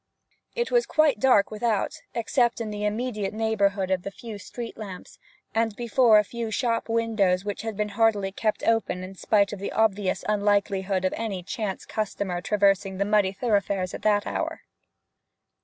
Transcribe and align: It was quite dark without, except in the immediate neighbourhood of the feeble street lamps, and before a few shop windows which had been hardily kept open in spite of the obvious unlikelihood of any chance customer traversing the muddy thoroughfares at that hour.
It 0.55 0.71
was 0.71 0.87
quite 0.87 1.19
dark 1.19 1.51
without, 1.51 2.01
except 2.15 2.59
in 2.59 2.71
the 2.71 2.85
immediate 2.85 3.35
neighbourhood 3.35 3.91
of 3.91 4.01
the 4.01 4.09
feeble 4.09 4.39
street 4.39 4.75
lamps, 4.75 5.19
and 5.53 5.75
before 5.75 6.17
a 6.17 6.23
few 6.23 6.49
shop 6.49 6.89
windows 6.89 7.45
which 7.45 7.61
had 7.61 7.77
been 7.77 7.89
hardily 7.89 8.31
kept 8.31 8.63
open 8.63 9.03
in 9.03 9.13
spite 9.13 9.53
of 9.53 9.59
the 9.59 9.71
obvious 9.71 10.25
unlikelihood 10.27 11.05
of 11.05 11.13
any 11.15 11.43
chance 11.43 11.85
customer 11.85 12.41
traversing 12.41 12.97
the 12.97 13.05
muddy 13.05 13.31
thoroughfares 13.31 13.93
at 13.93 14.01
that 14.01 14.25
hour. 14.25 14.61